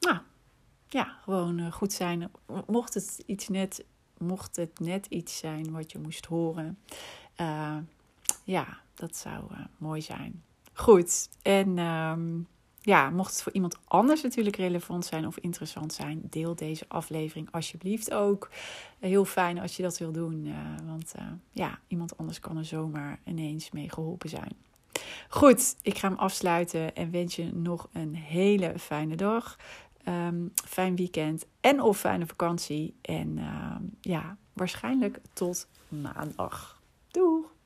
nou, 0.00 0.18
ja, 0.88 1.16
gewoon 1.22 1.72
goed 1.72 1.92
zijn. 1.92 2.30
Mocht 2.66 2.94
het 2.94 3.22
iets 3.26 3.48
net, 3.48 3.84
mocht 4.18 4.56
het 4.56 4.80
net 4.80 5.06
iets 5.06 5.38
zijn 5.38 5.72
wat 5.72 5.92
je 5.92 5.98
moest 5.98 6.26
horen. 6.26 6.78
ja, 8.44 8.80
dat 8.94 9.16
zou 9.16 9.44
uh, 9.52 9.58
mooi 9.76 10.02
zijn. 10.02 10.42
Goed. 10.72 11.28
En 11.42 11.78
um, 11.78 12.46
ja, 12.80 13.10
mocht 13.10 13.32
het 13.32 13.42
voor 13.42 13.52
iemand 13.52 13.78
anders 13.84 14.22
natuurlijk 14.22 14.56
relevant 14.56 15.04
zijn 15.04 15.26
of 15.26 15.38
interessant 15.38 15.92
zijn, 15.92 16.22
deel 16.30 16.54
deze 16.54 16.84
aflevering 16.88 17.48
alsjeblieft 17.50 18.12
ook. 18.12 18.50
Heel 18.98 19.24
fijn 19.24 19.58
als 19.58 19.76
je 19.76 19.82
dat 19.82 19.98
wil 19.98 20.12
doen, 20.12 20.54
want 20.86 21.14
ja, 21.50 21.78
iemand 21.86 22.18
anders 22.18 22.40
kan 22.40 22.56
er 22.56 22.64
zomaar 22.64 23.20
ineens 23.24 23.70
mee 23.70 23.90
geholpen 23.90 24.28
zijn. 24.28 24.56
Goed, 25.28 25.76
ik 25.82 25.98
ga 25.98 26.08
hem 26.08 26.18
afsluiten 26.18 26.94
en 26.94 27.10
wens 27.10 27.36
je 27.36 27.52
nog 27.54 27.88
een 27.92 28.14
hele 28.14 28.78
fijne 28.78 29.16
dag. 29.16 29.56
Um, 30.08 30.52
fijn 30.54 30.96
weekend 30.96 31.46
en 31.60 31.82
of 31.82 31.98
fijne 31.98 32.26
vakantie. 32.26 32.94
En 33.02 33.38
uh, 33.38 33.76
ja, 34.00 34.36
waarschijnlijk 34.52 35.20
tot 35.32 35.68
maandag. 35.88 36.80
Doeg! 37.10 37.56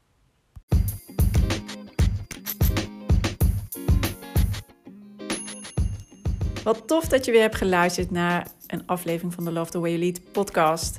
Wat 6.64 6.86
tof 6.86 7.08
dat 7.08 7.24
je 7.24 7.32
weer 7.32 7.40
hebt 7.40 7.56
geluisterd 7.56 8.10
naar 8.10 8.48
een 8.66 8.86
aflevering 8.86 9.34
van 9.34 9.44
de 9.44 9.52
Love 9.52 9.70
the 9.70 9.78
Way 9.78 9.90
You 9.90 10.02
Lead 10.02 10.32
podcast. 10.32 10.98